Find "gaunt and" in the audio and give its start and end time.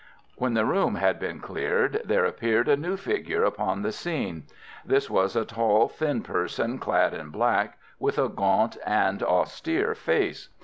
8.27-9.21